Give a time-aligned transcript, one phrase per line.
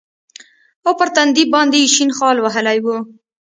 [0.85, 2.87] او پر تندي باندې يې شين خال وهلى و.